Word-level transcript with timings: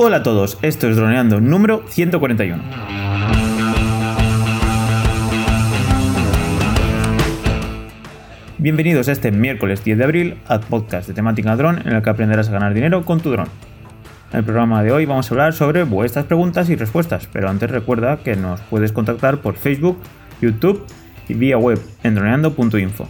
Hola 0.00 0.18
a 0.18 0.22
todos, 0.22 0.58
esto 0.62 0.88
es 0.88 0.94
Droneando 0.94 1.40
número 1.40 1.82
141. 1.88 2.62
Bienvenidos 8.58 9.08
a 9.08 9.12
este 9.12 9.32
miércoles 9.32 9.82
10 9.82 9.98
de 9.98 10.04
abril 10.04 10.36
al 10.46 10.60
podcast 10.60 11.08
de 11.08 11.14
temática 11.14 11.56
dron 11.56 11.80
en 11.84 11.96
el 11.96 12.02
que 12.02 12.10
aprenderás 12.10 12.48
a 12.48 12.52
ganar 12.52 12.74
dinero 12.74 13.04
con 13.04 13.18
tu 13.18 13.32
dron. 13.32 13.48
En 14.30 14.38
el 14.38 14.44
programa 14.44 14.84
de 14.84 14.92
hoy 14.92 15.04
vamos 15.04 15.28
a 15.28 15.34
hablar 15.34 15.52
sobre 15.52 15.82
vuestras 15.82 16.26
preguntas 16.26 16.70
y 16.70 16.76
respuestas, 16.76 17.28
pero 17.32 17.48
antes 17.48 17.68
recuerda 17.68 18.18
que 18.18 18.36
nos 18.36 18.60
puedes 18.60 18.92
contactar 18.92 19.38
por 19.38 19.56
Facebook, 19.56 19.98
YouTube 20.40 20.86
y 21.28 21.34
vía 21.34 21.58
web 21.58 21.80
en 22.04 22.14
droneando.info. 22.14 23.08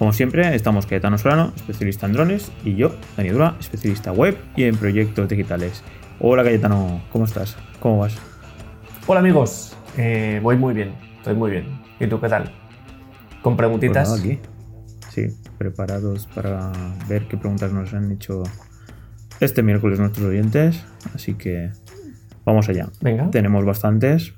Como 0.00 0.14
siempre, 0.14 0.54
estamos 0.54 0.86
Cayetano 0.86 1.18
Solano, 1.18 1.52
especialista 1.54 2.06
en 2.06 2.14
drones, 2.14 2.50
y 2.64 2.74
yo, 2.74 2.96
Dani 3.18 3.28
Dura, 3.28 3.56
especialista 3.60 4.12
web 4.12 4.34
y 4.56 4.64
en 4.64 4.74
proyectos 4.74 5.28
digitales. 5.28 5.82
Hola 6.20 6.42
Cayetano, 6.42 7.02
¿cómo 7.12 7.26
estás? 7.26 7.58
¿Cómo 7.80 7.98
vas? 7.98 8.16
Hola 9.06 9.20
amigos, 9.20 9.76
eh, 9.98 10.40
voy 10.42 10.56
muy 10.56 10.72
bien, 10.72 10.94
estoy 11.18 11.34
muy 11.34 11.50
bien. 11.50 11.66
¿Y 12.00 12.06
tú 12.06 12.18
qué 12.18 12.30
tal? 12.30 12.50
¿Con 13.42 13.58
preguntitas? 13.58 14.08
Pues 14.08 14.22
nada, 14.22 14.32
aquí. 14.36 14.42
Sí, 15.10 15.36
preparados 15.58 16.26
para 16.28 16.72
ver 17.06 17.28
qué 17.28 17.36
preguntas 17.36 17.70
nos 17.70 17.92
han 17.92 18.10
hecho 18.10 18.44
este 19.38 19.62
miércoles 19.62 20.00
nuestros 20.00 20.24
oyentes, 20.28 20.82
así 21.14 21.34
que 21.34 21.72
vamos 22.46 22.70
allá. 22.70 22.88
Venga. 23.02 23.30
Tenemos 23.30 23.66
bastantes, 23.66 24.32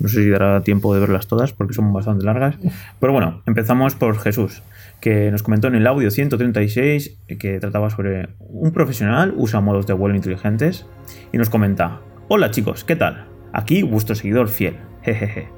no 0.00 0.08
sé 0.08 0.22
si 0.22 0.28
dará 0.28 0.60
tiempo 0.62 0.92
de 0.92 1.00
verlas 1.00 1.26
todas 1.26 1.52
porque 1.52 1.74
son 1.74 1.92
bastante 1.92 2.24
largas. 2.24 2.56
Pero 3.00 3.12
bueno, 3.12 3.42
empezamos 3.46 3.94
por 3.94 4.18
Jesús, 4.18 4.62
que 5.00 5.30
nos 5.30 5.42
comentó 5.42 5.68
en 5.68 5.76
el 5.76 5.86
audio 5.86 6.10
136 6.10 7.20
que 7.38 7.60
trataba 7.60 7.90
sobre 7.90 8.30
un 8.40 8.72
profesional 8.72 9.32
usa 9.36 9.60
modos 9.60 9.86
de 9.86 9.92
vuelo 9.92 10.16
inteligentes 10.16 10.86
y 11.32 11.38
nos 11.38 11.50
comenta, 11.50 12.00
hola 12.28 12.50
chicos, 12.50 12.84
¿qué 12.84 12.96
tal? 12.96 13.26
Aquí 13.52 13.82
vuestro 13.82 14.14
seguidor 14.14 14.48
fiel, 14.48 14.76
jejeje. 15.02 15.48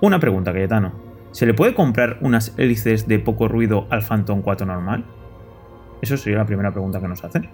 Una 0.00 0.18
pregunta, 0.20 0.52
Cayetano. 0.52 0.92
¿Se 1.32 1.46
le 1.46 1.54
puede 1.54 1.74
comprar 1.74 2.18
unas 2.20 2.54
hélices 2.56 3.06
de 3.06 3.18
poco 3.18 3.48
ruido 3.48 3.86
al 3.90 4.02
Phantom 4.02 4.42
4 4.42 4.66
normal? 4.66 5.04
Eso 6.02 6.16
sería 6.16 6.38
la 6.38 6.46
primera 6.46 6.72
pregunta 6.72 7.00
que 7.00 7.08
nos 7.08 7.24
hacen. 7.24 7.48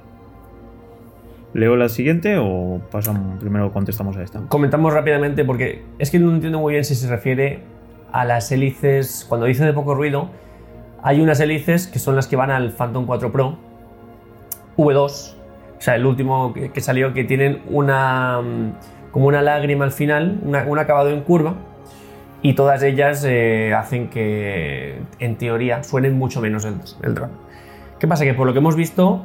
¿Leo 1.54 1.76
la 1.76 1.88
siguiente 1.88 2.36
o 2.38 2.80
pasamos, 2.90 3.38
primero 3.38 3.72
contestamos 3.72 4.16
a 4.16 4.22
esta? 4.22 4.40
Comentamos 4.48 4.92
rápidamente 4.92 5.44
porque 5.44 5.84
es 5.98 6.10
que 6.10 6.18
no 6.18 6.32
entiendo 6.32 6.58
muy 6.58 6.72
bien 6.72 6.84
si 6.84 6.94
se 6.94 7.08
refiere 7.08 7.60
a 8.12 8.24
las 8.24 8.50
hélices, 8.50 9.24
cuando 9.28 9.46
dice 9.46 9.64
de 9.64 9.72
poco 9.72 9.94
ruido, 9.94 10.30
hay 11.04 11.20
unas 11.20 11.38
hélices 11.38 11.86
que 11.86 11.98
son 12.00 12.16
las 12.16 12.26
que 12.26 12.34
van 12.34 12.50
al 12.50 12.70
Phantom 12.72 13.06
4 13.06 13.30
Pro 13.30 13.56
V2, 14.76 15.34
o 15.78 15.80
sea, 15.80 15.94
el 15.94 16.06
último 16.06 16.52
que 16.54 16.80
salió, 16.80 17.12
que 17.12 17.22
tienen 17.24 17.62
una 17.70 18.40
mm, 18.42 18.72
como 19.12 19.26
una 19.28 19.42
lágrima 19.42 19.84
al 19.84 19.92
final, 19.92 20.40
una- 20.42 20.64
un 20.66 20.78
acabado 20.78 21.10
en 21.10 21.20
curva, 21.20 21.54
y 22.42 22.54
todas 22.54 22.82
ellas 22.82 23.24
eh, 23.26 23.72
hacen 23.74 24.08
que, 24.08 24.98
en 25.20 25.36
teoría, 25.36 25.82
suenen 25.84 26.18
mucho 26.18 26.40
menos 26.40 26.64
el, 26.64 26.74
el 27.02 27.14
dron. 27.14 27.30
¿Qué 28.00 28.08
pasa? 28.08 28.24
Que 28.24 28.34
por 28.34 28.46
lo 28.46 28.52
que 28.52 28.58
hemos 28.58 28.74
visto, 28.76 29.24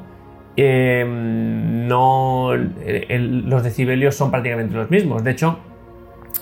eh, 0.56 1.04
no, 1.08 2.54
el- 2.54 3.50
los 3.50 3.64
decibelios 3.64 4.16
son 4.16 4.32
prácticamente 4.32 4.76
los 4.76 4.90
mismos. 4.92 5.24
De 5.24 5.32
hecho, 5.32 5.58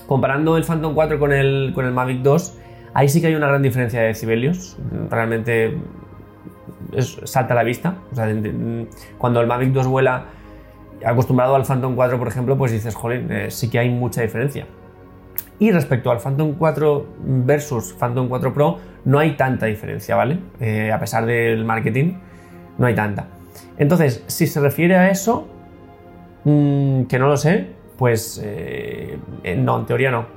comparando 0.07 0.57
el 0.57 0.63
Phantom 0.63 0.93
4 0.93 1.17
con 1.19 1.31
el, 1.31 1.71
con 1.73 1.85
el 1.85 1.93
Mavic 1.93 2.21
2, 2.21 2.57
ahí 2.93 3.09
sí 3.09 3.21
que 3.21 3.27
hay 3.27 3.35
una 3.35 3.47
gran 3.47 3.61
diferencia 3.61 4.01
de 4.01 4.07
decibelios. 4.07 4.77
Realmente 5.09 5.77
salta 7.23 7.53
a 7.53 7.57
la 7.57 7.63
vista. 7.63 7.95
Cuando 9.17 9.41
el 9.41 9.47
Mavic 9.47 9.71
2 9.71 9.87
vuela, 9.87 10.25
acostumbrado 11.05 11.55
al 11.55 11.63
Phantom 11.63 11.95
4, 11.95 12.17
por 12.17 12.27
ejemplo, 12.27 12.57
pues 12.57 12.71
dices, 12.71 12.95
jolín, 12.95 13.31
eh, 13.31 13.51
sí 13.51 13.69
que 13.69 13.79
hay 13.79 13.89
mucha 13.89 14.21
diferencia. 14.21 14.65
Y 15.59 15.71
respecto 15.71 16.11
al 16.11 16.19
Phantom 16.19 16.53
4 16.53 17.07
versus 17.45 17.93
Phantom 17.93 18.27
4 18.27 18.53
Pro, 18.53 18.77
no 19.05 19.19
hay 19.19 19.35
tanta 19.35 19.65
diferencia, 19.65 20.15
¿vale? 20.15 20.39
Eh, 20.59 20.91
a 20.91 20.99
pesar 20.99 21.25
del 21.25 21.65
marketing, 21.65 22.13
no 22.77 22.85
hay 22.85 22.93
tanta. 22.93 23.27
Entonces, 23.77 24.23
si 24.27 24.45
se 24.45 24.59
refiere 24.59 24.95
a 24.95 25.09
eso, 25.09 25.47
mm, 26.43 27.03
que 27.03 27.17
no 27.17 27.27
lo 27.27 27.37
sé, 27.37 27.67
pues 27.97 28.39
eh, 28.43 29.17
no, 29.57 29.79
en 29.79 29.85
teoría 29.85 30.11
no. 30.11 30.36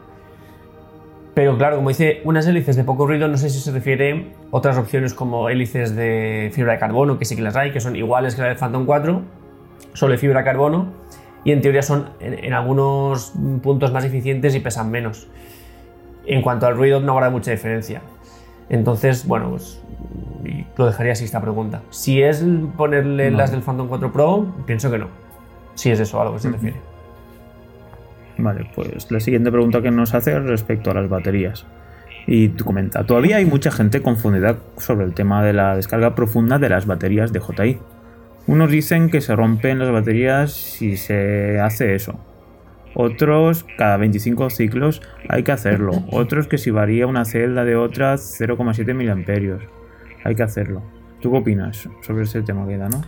Pero 1.35 1.57
claro, 1.57 1.77
como 1.77 1.89
dice, 1.91 2.21
unas 2.25 2.47
hélices 2.47 2.77
de 2.77 2.85
poco 2.85 3.07
ruido, 3.07 3.29
no 3.29 3.37
sé 3.37 3.51
si 3.51 3.61
se 3.61 3.71
refiere 3.71 4.13
a 4.13 4.57
otras 4.57 4.77
opciones 4.77 5.15
como 5.15 5.49
hélices 5.49 5.95
de 5.95 6.51
fibra 6.53 6.73
de 6.73 6.79
carbono, 6.79 7.19
que 7.19 7.25
sí 7.25 7.37
que 7.37 7.43
las 7.43 7.57
hay, 7.57 7.73
que 7.73 7.81
son 7.81 7.95
iguales 7.97 8.35
que 8.35 8.43
la 8.43 8.49
del 8.49 8.57
Phantom 8.57 8.85
4, 8.85 9.23
solo 9.93 10.13
de 10.13 10.19
fibra 10.19 10.41
de 10.41 10.45
carbono, 10.45 10.89
y 11.45 11.53
en 11.53 11.61
teoría 11.61 11.83
son 11.83 12.11
en, 12.21 12.45
en 12.45 12.53
algunos 12.53 13.33
puntos 13.63 13.93
más 13.93 14.05
eficientes 14.05 14.55
y 14.55 14.61
pesan 14.61 14.91
menos. 14.91 15.29
En 16.27 16.43
cuanto 16.43 16.67
al 16.67 16.77
ruido, 16.77 17.01
no 17.01 17.13
habrá 17.13 17.31
mucha 17.31 17.51
diferencia. 17.53 18.03
Entonces, 18.69 19.27
bueno, 19.27 19.51
pues 19.51 19.81
lo 20.77 20.87
dejaría 20.87 21.13
así 21.13 21.25
esta 21.25 21.41
pregunta. 21.41 21.83
Si 21.91 22.23
es 22.23 22.45
ponerle 22.77 23.25
Vale. 23.25 23.37
las 23.37 23.51
del 23.51 23.63
Phantom 23.63 23.89
4 23.89 24.13
Pro, 24.13 24.47
pienso 24.67 24.91
que 24.91 24.99
no. 24.99 25.09
Si 25.75 25.91
es 25.91 26.01
eso 26.01 26.21
a 26.21 26.25
lo 26.25 26.33
que 26.35 26.41
se 26.41 26.51
refiere. 26.51 26.77
Vale, 28.41 28.67
pues 28.75 29.11
la 29.11 29.21
siguiente 29.21 29.51
pregunta 29.51 29.83
que 29.83 29.91
nos 29.91 30.15
hace 30.15 30.33
es 30.37 30.43
respecto 30.43 30.91
a 30.91 30.95
las 30.95 31.09
baterías. 31.09 31.67
Y 32.27 32.49
tú 32.49 32.65
comenta, 32.65 33.05
todavía 33.05 33.37
hay 33.37 33.45
mucha 33.45 33.71
gente 33.71 34.03
confundida 34.03 34.59
sobre 34.77 35.05
el 35.05 35.15
tema 35.15 35.45
de 35.45 35.53
la 35.53 35.77
descarga 35.77 36.15
profunda 36.15 36.59
de 36.59 36.69
las 36.69 36.87
baterías 36.87 37.33
de 37.33 37.41
JI. 37.41 37.79
Unos 38.47 38.71
dicen 38.71 39.11
que 39.11 39.21
se 39.21 39.37
rompen 39.37 39.79
las 39.79 39.91
baterías 39.91 40.53
si 40.53 40.97
se 40.97 41.61
hace 41.61 41.95
eso. 41.95 42.19
Otros, 42.95 43.65
cada 43.77 43.97
25 43.97 44.51
ciclos 44.51 45.03
hay 45.29 45.43
que 45.43 45.53
hacerlo. 45.53 45.93
Otros 46.11 46.49
que 46.49 46.59
si 46.59 46.71
varía 46.71 47.07
una 47.07 47.25
celda 47.25 47.65
de 47.65 47.77
otra 47.77 48.15
0,7 48.15 48.95
miliamperios. 48.95 49.63
Hay 50.25 50.35
que 50.35 50.43
hacerlo. 50.43 50.83
¿Tú 51.21 51.31
qué 51.31 51.39
opinas 51.39 51.89
sobre 52.03 52.25
ese 52.25 52.43
tema, 52.43 52.67
queda, 52.67 52.89
no? 52.89 53.03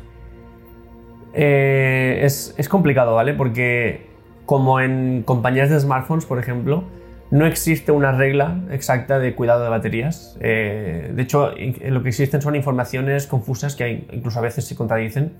Eh, 1.35 2.21
es, 2.23 2.55
es 2.59 2.69
complicado, 2.69 3.15
¿vale? 3.15 3.35
Porque 3.35 4.12
como 4.47 4.81
en 4.81 5.23
compañías 5.25 5.71
de 5.71 5.79
smartphones, 5.81 6.25
por 6.25 6.39
ejemplo, 6.39 6.85
no 7.31 7.47
existe 7.47 7.93
una 7.93 8.13
regla 8.13 8.61
exacta 8.71 9.19
de 9.19 9.35
cuidado 9.35 9.65
de 9.65 9.71
baterías. 9.71 10.37
Eh, 10.41 11.13
de 11.15 11.23
hecho, 11.23 11.53
lo 11.89 12.03
que 12.03 12.11
existen 12.11 12.43
son 12.43 12.57
informaciones 12.57 13.27
confusas 13.27 13.75
que 13.75 14.07
incluso 14.13 14.39
a 14.39 14.43
veces 14.43 14.67
se 14.67 14.77
contradicen. 14.77 15.33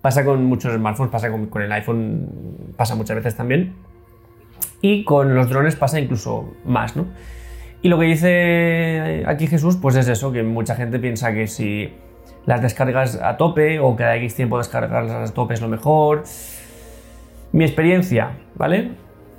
Pasa 0.00 0.24
con 0.24 0.44
muchos 0.44 0.74
smartphones, 0.74 1.12
pasa 1.12 1.30
con, 1.30 1.46
con 1.46 1.62
el 1.62 1.72
iPhone, 1.72 2.72
pasa 2.76 2.94
muchas 2.94 3.16
veces 3.16 3.36
también. 3.36 3.74
Y 4.80 5.04
con 5.04 5.34
los 5.34 5.50
drones 5.50 5.76
pasa 5.76 6.00
incluso 6.00 6.54
más, 6.64 6.96
¿no? 6.96 7.06
Y 7.82 7.88
lo 7.88 7.98
que 7.98 8.06
dice 8.06 9.24
aquí 9.26 9.46
Jesús, 9.46 9.76
pues 9.76 9.96
es 9.96 10.08
eso, 10.08 10.32
que 10.32 10.42
mucha 10.42 10.74
gente 10.74 10.98
piensa 10.98 11.32
que 11.32 11.46
si 11.46 11.92
las 12.46 12.62
descargas 12.62 13.20
a 13.20 13.36
tope 13.36 13.78
o 13.78 13.94
cada 13.94 14.16
X 14.16 14.34
tiempo 14.36 14.58
descargarlas 14.58 15.30
a 15.30 15.34
tope 15.34 15.54
es 15.54 15.60
lo 15.60 15.68
mejor. 15.68 16.24
Mi 17.56 17.64
experiencia, 17.64 18.32
¿vale? 18.54 18.90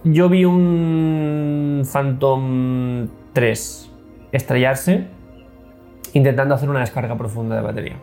Yo 0.03 0.27
vi 0.27 0.43
un 0.43 1.83
Phantom 1.93 3.07
3 3.33 3.91
estrellarse 4.31 5.05
intentando 6.13 6.55
hacer 6.55 6.67
una 6.67 6.79
descarga 6.79 7.15
profunda 7.15 7.55
de 7.55 7.61
batería, 7.61 7.97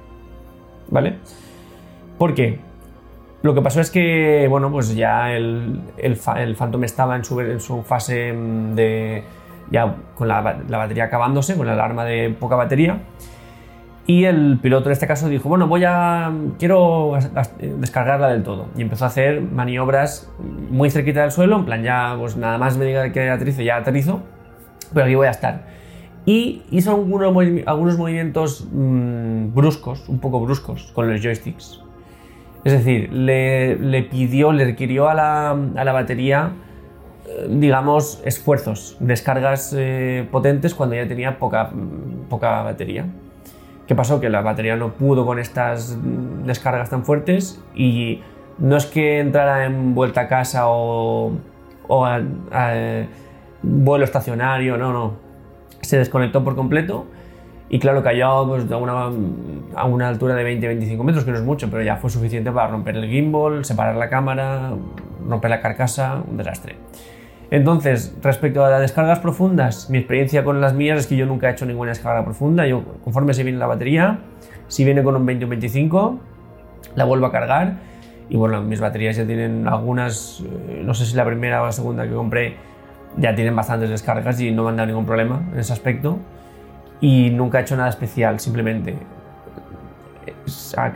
¿vale? 0.88 1.18
¿Por 2.16 2.32
qué? 2.32 2.60
Lo 3.42 3.56
que 3.56 3.60
pasó 3.60 3.80
es 3.80 3.90
que, 3.90 4.46
bueno, 4.48 4.70
pues 4.70 4.94
ya 4.94 5.32
el, 5.32 5.80
el, 5.96 6.16
el 6.36 6.54
Phantom 6.54 6.84
estaba 6.84 7.16
en 7.16 7.24
su, 7.24 7.40
en 7.40 7.58
su 7.58 7.82
fase 7.82 8.32
mm, 8.32 8.74
de. 8.76 9.24
ya 9.72 9.96
con 10.14 10.28
la, 10.28 10.62
la 10.68 10.78
batería 10.78 11.06
acabándose, 11.06 11.56
con 11.56 11.66
la 11.66 11.72
alarma 11.72 12.04
de 12.04 12.30
poca 12.30 12.54
batería. 12.54 13.00
Y 14.06 14.24
el 14.24 14.58
piloto 14.60 14.90
en 14.90 14.92
este 14.92 15.06
caso 15.06 15.28
dijo, 15.28 15.48
bueno, 15.48 15.66
voy 15.66 15.84
a. 15.86 16.30
quiero 16.58 17.16
descargarla 17.78 18.28
del 18.28 18.42
todo. 18.42 18.66
Y 18.76 18.82
empezó 18.82 19.04
a 19.04 19.08
hacer 19.08 19.40
maniobras 19.40 20.30
muy 20.70 20.90
cerquita 20.90 21.22
del 21.22 21.30
suelo, 21.30 21.56
en 21.56 21.64
plan, 21.64 21.82
ya, 21.82 22.14
pues 22.18 22.36
nada 22.36 22.58
más 22.58 22.76
me 22.76 22.84
diga 22.84 23.10
que 23.12 23.30
aterrice, 23.30 23.64
ya 23.64 23.76
aterrizo, 23.76 24.20
pero 24.92 25.06
aquí 25.06 25.14
voy 25.14 25.26
a 25.26 25.30
estar. 25.30 25.64
Y 26.26 26.62
hizo 26.70 26.90
algunos, 26.90 27.34
algunos 27.66 27.98
movimientos 27.98 28.68
mm, 28.70 29.54
bruscos, 29.54 30.08
un 30.08 30.18
poco 30.18 30.40
bruscos, 30.40 30.90
con 30.94 31.10
los 31.10 31.22
joysticks. 31.22 31.82
Es 32.64 32.72
decir, 32.72 33.12
le, 33.12 33.76
le 33.76 34.02
pidió, 34.02 34.52
le 34.52 34.64
requirió 34.64 35.08
a 35.08 35.14
la, 35.14 35.50
a 35.50 35.84
la 35.84 35.92
batería, 35.92 36.52
eh, 37.26 37.46
digamos, 37.48 38.22
esfuerzos, 38.24 38.96
descargas 39.00 39.74
eh, 39.76 40.26
potentes 40.30 40.74
cuando 40.74 40.94
ya 40.94 41.06
tenía 41.06 41.38
poca, 41.38 41.70
poca 42.28 42.62
batería. 42.62 43.06
¿Qué 43.86 43.94
pasó? 43.94 44.20
Que 44.20 44.30
la 44.30 44.40
batería 44.40 44.76
no 44.76 44.92
pudo 44.94 45.26
con 45.26 45.38
estas 45.38 45.98
descargas 46.44 46.90
tan 46.90 47.04
fuertes 47.04 47.62
y 47.74 48.22
no 48.58 48.76
es 48.76 48.86
que 48.86 49.20
entrara 49.20 49.66
en 49.66 49.94
vuelta 49.94 50.22
a 50.22 50.28
casa 50.28 50.64
o, 50.66 51.32
vuelo 53.62 54.04
estacionario, 54.04 54.76
no, 54.78 54.92
no. 54.92 55.12
Se 55.82 55.98
desconectó 55.98 56.42
por 56.42 56.56
completo 56.56 57.06
Y 57.68 57.78
claro, 57.78 58.02
cayó 58.02 58.46
pues, 58.48 58.70
a, 58.70 58.76
una, 58.78 59.10
a 59.74 59.84
una 59.84 60.08
altura 60.08 60.34
de 60.34 60.60
20-25 60.60 61.02
metros, 61.02 61.24
que 61.24 61.30
no 61.30 61.36
es 61.36 61.44
mucho, 61.44 61.68
pero 61.70 61.82
ya 61.82 61.96
fue 61.96 62.08
suficiente 62.08 62.50
para 62.50 62.68
romper 62.68 62.96
el 62.96 63.08
gimbal, 63.08 63.64
separar 63.66 63.96
la 63.96 64.08
cámara, 64.08 64.72
romper 65.28 65.50
la 65.50 65.60
carcasa, 65.60 66.22
un 66.26 66.38
desastre. 66.38 66.76
Entonces, 67.50 68.16
respecto 68.22 68.64
a 68.64 68.70
las 68.70 68.80
descargas 68.80 69.20
profundas, 69.20 69.90
mi 69.90 69.98
experiencia 69.98 70.44
con 70.44 70.60
las 70.60 70.74
mías 70.74 71.00
es 71.00 71.06
que 71.06 71.16
yo 71.16 71.26
nunca 71.26 71.48
he 71.48 71.52
hecho 71.52 71.66
ninguna 71.66 71.90
descarga 71.90 72.24
profunda. 72.24 72.66
Yo, 72.66 72.82
conforme 73.02 73.34
se 73.34 73.42
viene 73.42 73.58
la 73.58 73.66
batería, 73.66 74.20
si 74.68 74.84
viene 74.84 75.02
con 75.02 75.14
un 75.16 75.26
20 75.26 75.44
o 75.44 75.48
25, 75.48 76.20
la 76.96 77.04
vuelvo 77.04 77.26
a 77.26 77.32
cargar. 77.32 77.74
Y 78.28 78.36
bueno, 78.36 78.62
mis 78.62 78.80
baterías 78.80 79.16
ya 79.16 79.26
tienen 79.26 79.68
algunas, 79.68 80.42
eh, 80.68 80.82
no 80.84 80.94
sé 80.94 81.04
si 81.04 81.14
la 81.14 81.24
primera 81.24 81.62
o 81.62 81.66
la 81.66 81.72
segunda 81.72 82.04
que 82.04 82.14
compré, 82.14 82.56
ya 83.16 83.34
tienen 83.34 83.54
bastantes 83.54 83.90
descargas 83.90 84.40
y 84.40 84.50
no 84.50 84.64
me 84.64 84.70
han 84.70 84.76
dado 84.76 84.86
ningún 84.86 85.06
problema 85.06 85.42
en 85.52 85.58
ese 85.58 85.72
aspecto. 85.72 86.18
Y 87.00 87.30
nunca 87.30 87.58
he 87.58 87.62
hecho 87.62 87.76
nada 87.76 87.90
especial, 87.90 88.40
simplemente 88.40 88.96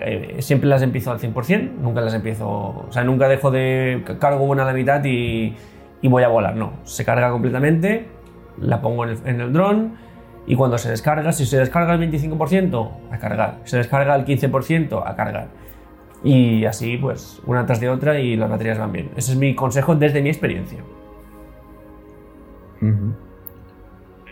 eh, 0.01 0.37
siempre 0.41 0.69
las 0.69 0.83
empiezo 0.83 1.11
al 1.11 1.19
100%, 1.19 1.77
nunca 1.81 2.01
las 2.01 2.15
empiezo, 2.15 2.49
o 2.49 2.89
sea, 2.91 3.05
nunca 3.05 3.29
dejo 3.29 3.51
de 3.51 4.05
cargo 4.19 4.45
una 4.45 4.63
a 4.63 4.67
la 4.67 4.73
mitad 4.73 5.03
y, 5.05 5.55
y 6.03 6.09
voy 6.09 6.23
a 6.23 6.29
volar, 6.29 6.57
no, 6.57 6.73
se 6.85 7.05
carga 7.05 7.31
completamente, 7.31 8.09
la 8.61 8.81
pongo 8.81 9.05
en 9.05 9.11
el, 9.11 9.19
en 9.25 9.41
el 9.41 9.53
dron 9.53 9.93
y 10.47 10.55
cuando 10.55 10.79
se 10.79 10.91
descarga, 10.91 11.33
si 11.33 11.45
se 11.45 11.59
descarga 11.59 11.95
el 11.95 12.11
25%, 12.11 12.91
a 13.11 13.19
cargar, 13.19 13.61
si 13.65 13.73
se 13.73 13.77
descarga 13.79 14.15
el 14.17 14.25
15%, 14.25 15.03
a 15.05 15.15
cargar. 15.15 15.49
Y 16.25 16.65
así, 16.65 16.97
pues, 16.97 17.41
una 17.47 17.67
tras 17.67 17.81
de 17.81 17.91
otra 17.91 18.19
y 18.19 18.37
las 18.37 18.51
baterías 18.51 18.79
van 18.79 18.91
bien. 18.91 19.11
Ese 19.15 19.33
es 19.33 19.39
mi 19.39 19.55
consejo 19.55 19.95
desde 19.95 20.23
mi 20.23 20.31
experiencia. 20.31 20.79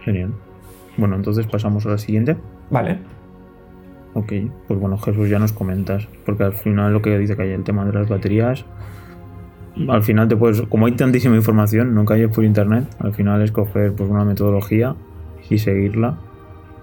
Genial. 0.05 0.33
Bueno, 0.97 1.17
entonces 1.17 1.47
pasamos 1.47 1.85
a 1.87 1.91
la 1.91 1.99
siguiente. 1.99 2.37
Vale. 2.71 2.99
Ok, 4.15 4.33
pues 4.67 4.81
bueno, 4.81 4.97
Jesús, 4.97 5.29
ya 5.29 5.39
nos 5.39 5.53
comentas, 5.53 6.09
porque 6.25 6.45
al 6.45 6.55
final 6.55 6.95
lo 6.95 7.03
que 7.03 7.19
dice 7.19 7.37
que 7.37 7.43
hay 7.43 7.51
el 7.51 7.65
tema 7.65 7.85
de 7.85 7.93
las 7.93 8.09
baterías, 8.09 8.65
al 9.88 10.02
final 10.02 10.28
te 10.28 10.37
puedes, 10.37 10.62
como 10.62 10.87
hay 10.87 10.93
tantísima 10.93 11.37
información, 11.37 11.94
no 11.94 12.05
calles 12.05 12.28
por 12.34 12.44
internet, 12.44 12.84
al 12.99 13.12
final 13.14 13.43
es 13.43 13.52
coger 13.52 13.93
pues, 13.93 14.08
una 14.08 14.25
metodología 14.25 14.94
y 15.50 15.58
seguirla. 15.58 16.17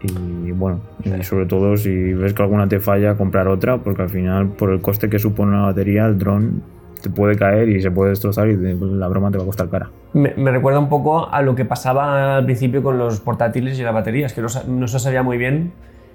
Y 0.02 0.52
bueno, 0.52 0.82
y 1.06 1.24
sobre 1.24 1.46
todo 1.46 1.78
si 1.78 2.14
ves 2.14 2.34
que 2.34 2.42
alguna 2.44 2.68
te 2.68 2.80
falla, 2.82 3.16
comprar 3.16 3.48
otra, 3.48 3.78
porque 3.78 4.02
al 4.02 4.10
final, 4.10 4.48
por 4.50 4.72
el 4.72 4.82
coste 4.82 5.10
que 5.10 5.18
supone 5.18 5.52
una 5.54 5.62
batería, 5.68 6.06
el 6.06 6.18
dron 6.20 6.62
te 7.02 7.10
puede 7.10 7.36
caer 7.38 7.70
y 7.70 7.82
se 7.82 7.90
puede 7.92 8.10
destrozar 8.12 8.50
y 8.50 8.58
te- 8.58 8.76
la 8.76 9.08
broma 9.08 9.32
te 9.32 9.38
va 9.38 9.44
a 9.44 9.48
costar 9.48 9.70
cara. 9.70 9.90
Me, 10.14 10.34
me 10.36 10.52
recuerda 10.52 10.80
un 10.80 10.90
poco 10.90 11.30
a 11.30 11.42
lo 11.42 11.56
que 11.56 11.64
pasaba 11.66 12.38
al 12.38 12.46
principio 12.46 12.84
con 12.84 12.98
los 12.98 13.20
portátiles 13.22 13.80
y 13.80 13.84
las 13.84 13.94
baterías, 13.94 14.34
que 14.34 14.42
no, 14.42 14.48
no 14.68 14.88
se 14.88 15.00
sabía 15.00 15.24
muy 15.24 15.38
bien 15.38 15.72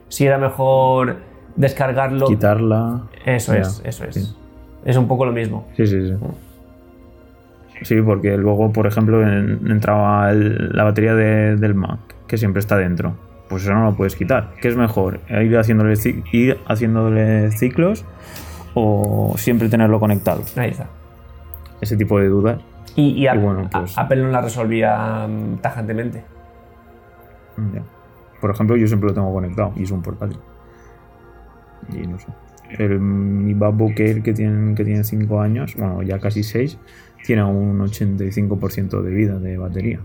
si 0.08 0.26
era 0.26 0.36
mejor 0.38 1.16
descargarlo. 1.56 2.26
Quitarla. 2.26 3.02
Eso 3.24 3.54
ya, 3.54 3.60
es, 3.60 3.82
eso 3.84 4.04
es. 4.04 4.14
sí. 4.14 4.34
Es 4.84 4.96
un 4.96 5.08
poco 5.08 5.24
lo 5.26 5.32
mismo. 5.32 5.66
Sí, 5.76 5.86
sí, 5.86 6.08
sí. 6.08 6.14
Sí, 7.82 8.00
porque 8.02 8.36
luego, 8.36 8.72
por 8.72 8.86
ejemplo, 8.86 9.22
en- 9.22 9.70
entraba 9.70 10.30
el- 10.30 10.70
la 10.72 10.84
batería 10.84 11.14
de- 11.14 11.56
del 11.56 11.74
Mac, 11.74 11.98
que 12.26 12.36
siempre 12.36 12.60
está 12.60 12.76
dentro. 12.76 13.14
Pues 13.48 13.62
eso 13.62 13.72
no 13.72 13.84
lo 13.84 13.96
puedes 13.96 14.14
quitar. 14.16 14.50
¿Qué 14.60 14.68
es 14.68 14.76
mejor? 14.76 15.20
¿Ir 15.28 15.56
haciéndole, 15.58 15.94
ci- 15.94 16.22
ir 16.32 16.58
haciéndole 16.66 17.50
ciclos 17.52 18.04
o 18.74 19.34
siempre 19.38 19.68
tenerlo 19.68 19.98
conectado? 20.00 20.42
Ahí 20.56 20.70
está. 20.70 20.86
Ese 21.80 21.96
tipo 21.96 22.18
de 22.18 22.28
dudas. 22.28 22.58
Y, 22.96 23.10
y, 23.12 23.26
a- 23.26 23.34
Y 23.34 23.38
bueno, 23.38 23.68
pues- 23.72 23.96
a- 23.96 24.02
Apple 24.02 24.22
no 24.22 24.28
la 24.28 24.40
resolvía 24.42 25.26
mm, 25.28 25.58
tajantemente. 25.58 26.24
Ya. 27.74 27.82
Por 28.40 28.50
ejemplo, 28.50 28.76
yo 28.76 28.86
siempre 28.86 29.08
lo 29.08 29.14
tengo 29.14 29.32
conectado 29.32 29.72
y 29.76 29.84
es 29.84 29.90
un 29.90 30.02
portátil. 30.02 30.38
Y 31.92 32.06
no 32.06 32.18
sé. 32.18 32.26
El, 32.78 33.00
mi 33.00 33.54
MacBook 33.54 33.98
Air 34.00 34.22
que 34.22 34.32
tiene, 34.34 34.74
que 34.74 34.84
tiene 34.84 35.04
5 35.04 35.40
años, 35.40 35.74
bueno, 35.76 36.02
ya 36.02 36.18
casi 36.18 36.42
6, 36.42 36.78
tiene 37.24 37.42
un 37.44 37.78
85% 37.78 39.02
de 39.02 39.10
vida 39.10 39.38
de 39.38 39.56
batería. 39.58 40.00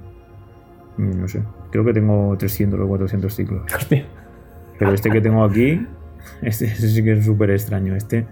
Y 0.98 1.01
No 1.01 1.27
sé. 1.27 1.42
Creo 1.71 1.83
que 1.83 1.94
tengo 1.94 2.36
300 2.38 2.80
o 2.80 2.88
400 2.88 3.33
ciclos. 3.33 3.62
Hostia. 3.75 4.06
Pero 4.80 4.94
este 4.94 5.10
que 5.10 5.21
tengo 5.21 5.44
aquí, 5.44 5.86
este, 6.42 6.65
este 6.65 6.88
sí 6.88 7.04
que 7.04 7.13
es 7.13 7.25
súper 7.25 7.51
extraño. 7.51 7.95
Este 7.95 8.25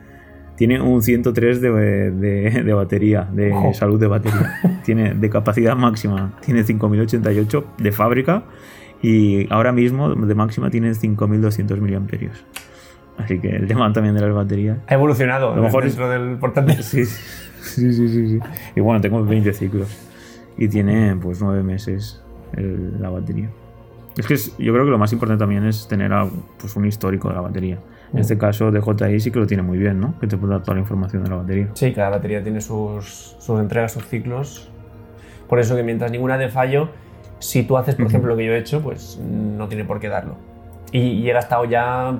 tiene 0.55 0.79
un 0.79 1.01
103 1.01 1.59
de, 1.61 2.11
de- 2.11 2.63
de 2.63 2.73
batería, 2.73 3.27
de 3.31 3.51
salud 3.73 3.99
de 3.99 4.07
batería. 4.07 4.59
tiene 4.85 5.13
de 5.15 5.29
capacidad 5.29 5.75
máxima, 5.75 6.37
tiene 6.45 6.63
5088 6.63 7.65
de 7.79 7.91
fábrica 7.91 8.43
y 9.01 9.51
ahora 9.51 9.71
mismo 9.71 10.13
de 10.13 10.35
máxima 10.35 10.69
tiene 10.69 10.93
5200 10.93 11.79
miliamperios. 11.81 12.45
Así 13.17 13.39
que 13.39 13.49
el 13.49 13.67
tema 13.67 13.91
también 13.93 14.15
de 14.15 14.21
las 14.21 14.33
baterías. 14.33 14.77
Ha 14.87 14.93
evolucionado 14.95 15.53
A 15.53 15.55
lo 15.55 15.61
mejor 15.63 15.83
dentro 15.83 16.09
del 16.09 16.37
portátil. 16.37 16.77
Sí, 16.83 17.05
sí, 17.05 17.93
sí, 17.93 18.09
sí, 18.09 18.27
sí. 18.29 18.39
Y 18.75 18.79
bueno, 18.79 18.99
tengo 19.01 19.23
20 19.23 19.53
ciclos 19.53 19.87
y 20.57 20.67
tiene 20.67 21.15
pues 21.15 21.41
9 21.41 21.61
meses 21.61 22.21
el- 22.53 22.99
la 23.01 23.09
batería. 23.09 23.49
Es 24.17 24.25
que 24.25 24.33
es- 24.33 24.57
yo 24.57 24.73
creo 24.73 24.83
que 24.85 24.91
lo 24.91 24.97
más 24.97 25.13
importante 25.13 25.39
también 25.41 25.65
es 25.65 25.87
tener 25.87 26.11
pues, 26.59 26.75
un 26.75 26.85
histórico 26.85 27.29
de 27.29 27.35
la 27.35 27.41
batería. 27.41 27.77
En 28.13 28.19
este 28.19 28.37
caso, 28.37 28.71
DJI 28.71 29.19
sí 29.21 29.31
que 29.31 29.39
lo 29.39 29.45
tiene 29.47 29.63
muy 29.63 29.77
bien, 29.77 29.99
¿no? 30.01 30.19
Que 30.19 30.27
te 30.27 30.35
puede 30.37 30.53
dar 30.53 30.63
toda 30.63 30.73
la 30.75 30.81
información 30.81 31.23
de 31.23 31.29
la 31.29 31.35
batería. 31.37 31.69
Sí, 31.75 31.93
cada 31.93 32.09
batería 32.09 32.43
tiene 32.43 32.59
sus, 32.59 33.35
sus 33.39 33.59
entregas, 33.59 33.93
sus 33.93 34.05
ciclos. 34.07 34.69
Por 35.47 35.59
eso 35.59 35.75
que 35.77 35.83
mientras 35.83 36.11
ninguna 36.11 36.37
de 36.37 36.49
fallo, 36.49 36.89
si 37.39 37.63
tú 37.63 37.77
haces, 37.77 37.95
por 37.95 38.05
Ujú. 38.05 38.09
ejemplo, 38.09 38.31
lo 38.31 38.37
que 38.37 38.45
yo 38.47 38.51
he 38.53 38.57
hecho, 38.57 38.81
pues 38.81 39.17
no 39.23 39.67
tiene 39.69 39.85
por 39.85 39.99
qué 40.01 40.09
darlo. 40.09 40.35
Y, 40.91 41.29
he 41.29 41.31
gastado 41.33 41.63
ya 41.65 42.17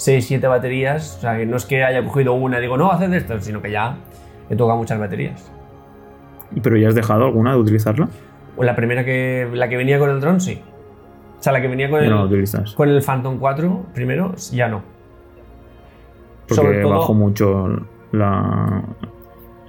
6, 0.00 0.24
7 0.26 0.46
baterías. 0.46 1.16
O 1.18 1.20
sea, 1.20 1.36
que 1.36 1.44
no 1.44 1.56
es 1.58 1.66
que 1.66 1.84
haya 1.84 2.02
cogido 2.02 2.32
una 2.32 2.58
y 2.58 2.62
digo, 2.62 2.76
no, 2.78 2.90
haced 2.90 3.12
esto, 3.12 3.38
sino 3.40 3.60
que 3.60 3.70
ya 3.70 3.96
he 4.48 4.56
tocado 4.56 4.78
muchas 4.78 4.98
baterías. 4.98 5.50
¿Pero 6.62 6.76
ya 6.78 6.88
has 6.88 6.94
dejado 6.94 7.26
alguna 7.26 7.52
de 7.52 7.58
utilizarla? 7.60 8.08
O 8.56 8.64
la 8.64 8.74
primera 8.74 9.04
que, 9.04 9.46
la 9.52 9.68
que 9.68 9.76
venía 9.76 9.98
con 9.98 10.08
el 10.10 10.20
dron, 10.20 10.40
sí. 10.40 10.60
O 11.38 11.42
sea, 11.42 11.52
la 11.52 11.60
que 11.60 11.68
venía 11.68 11.90
con 11.90 12.02
el, 12.02 12.12
utilizas. 12.14 12.72
con 12.74 12.88
el 12.88 13.02
Phantom 13.02 13.38
4, 13.38 13.86
primero, 13.94 14.34
ya 14.52 14.68
no. 14.68 14.82
Porque 16.48 16.54
sobre 16.54 16.80
todo- 16.82 16.98
bajó 16.98 17.14
mucho 17.14 17.68
la, 18.12 18.82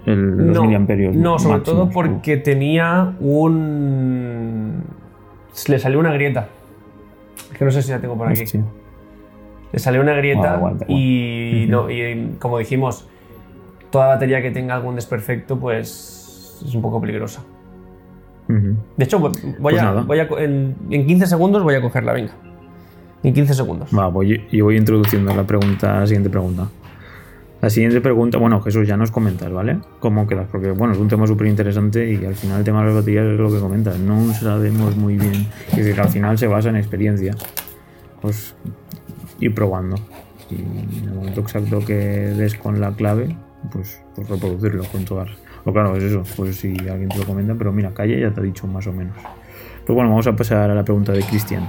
el- 0.05 0.37
los 0.47 0.55
no, 0.57 0.63
miliamperios. 0.63 1.13
No, 1.15 1.37
sobre 1.39 1.57
máximos. 1.57 1.79
todo 1.79 1.89
porque 1.93 2.37
tenía 2.37 3.13
un. 3.19 4.83
Le 5.67 5.77
salió 5.79 5.99
una 5.99 6.13
grieta. 6.13 6.47
Es 7.51 7.57
que 7.57 7.65
no 7.65 7.71
sé 7.71 7.81
si 7.81 7.91
la 7.91 7.99
tengo 7.99 8.17
por 8.17 8.27
aquí. 8.29 8.43
Hostia. 8.43 8.63
Le 9.71 9.79
salió 9.79 10.01
una 10.01 10.13
grieta 10.13 10.55
Ah, 10.55 10.73
y, 10.87 11.65
no, 11.69 11.89
y 11.89 12.35
como 12.39 12.57
dijimos, 12.57 13.07
toda 13.89 14.07
batería 14.07 14.41
que 14.41 14.51
tenga 14.51 14.75
algún 14.75 14.95
desperfecto, 14.95 15.57
pues 15.59 16.61
es 16.65 16.75
un 16.75 16.81
poco 16.81 16.99
peligrosa. 16.99 17.43
De 18.97 19.05
hecho, 19.05 19.17
voy 19.19 19.31
Pues 19.61 19.81
a, 19.81 19.93
voy 20.01 20.19
a 20.19 20.27
en, 20.39 20.75
en 20.89 21.07
15 21.07 21.25
segundos 21.25 21.63
voy 21.63 21.75
a 21.75 21.81
cogerla, 21.81 22.11
venga. 22.11 22.33
En 23.23 23.33
15 23.33 23.53
segundos. 23.53 23.89
Va, 23.97 24.07
voy, 24.07 24.45
yo 24.51 24.65
voy 24.65 24.75
introduciendo 24.77 25.33
la 25.33 25.45
pregunta, 25.45 26.01
la 26.01 26.07
siguiente 26.07 26.29
pregunta. 26.29 26.67
La 27.61 27.69
siguiente 27.69 28.01
pregunta, 28.01 28.39
bueno, 28.39 28.59
Jesús, 28.59 28.87
ya 28.87 28.97
nos 28.97 29.11
comentas, 29.11 29.51
¿vale? 29.53 29.77
¿Cómo 29.99 30.25
quedas? 30.27 30.47
Porque, 30.51 30.71
bueno, 30.71 30.93
es 30.93 30.99
un 30.99 31.07
tema 31.07 31.27
súper 31.27 31.45
interesante 31.47 32.11
y 32.11 32.25
al 32.25 32.33
final 32.33 32.57
el 32.57 32.63
tema 32.65 32.79
de 32.79 32.87
las 32.87 32.95
baterías 32.95 33.25
es 33.25 33.39
lo 33.39 33.51
que 33.51 33.59
comentas. 33.59 33.99
No 33.99 34.33
sabemos 34.33 34.97
muy 34.97 35.15
bien. 35.17 35.47
Es 35.69 35.77
decir, 35.77 35.93
que 35.93 36.01
al 36.01 36.09
final 36.09 36.37
se 36.39 36.47
basa 36.47 36.69
en 36.69 36.75
experiencia. 36.77 37.35
Pues 38.19 38.55
ir 39.41 39.53
probando. 39.53 39.97
Y 40.49 40.55
en 40.55 41.09
el 41.09 41.13
momento 41.13 41.41
exacto 41.41 41.79
que 41.85 41.95
des 41.95 42.55
con 42.55 42.79
la 42.79 42.91
clave, 42.91 43.35
pues, 43.71 44.01
pues 44.15 44.29
reproducirlo 44.29 44.85
con 44.85 45.03
todas. 45.03 45.29
O 45.65 45.73
claro, 45.73 45.95
es 45.95 46.03
eso, 46.03 46.23
pues 46.35 46.55
si 46.55 46.75
alguien 46.89 47.09
te 47.09 47.17
lo 47.19 47.25
comenta, 47.25 47.53
pero 47.55 47.71
mira, 47.71 47.93
calle 47.93 48.19
ya 48.19 48.31
te 48.31 48.39
ha 48.39 48.43
dicho 48.43 48.67
más 48.67 48.87
o 48.87 48.93
menos. 48.93 49.15
Pues 49.85 49.95
bueno, 49.95 50.09
vamos 50.09 50.27
a 50.27 50.35
pasar 50.35 50.69
a 50.69 50.75
la 50.75 50.83
pregunta 50.83 51.11
de 51.11 51.21
Cristian, 51.23 51.67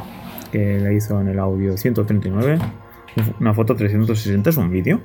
que 0.50 0.78
la 0.80 0.92
hizo 0.92 1.20
en 1.20 1.28
el 1.28 1.38
audio 1.38 1.76
139. 1.76 2.58
Una 3.40 3.54
foto 3.54 3.74
360 3.74 4.50
es 4.50 4.56
un 4.56 4.70
vídeo. 4.70 5.00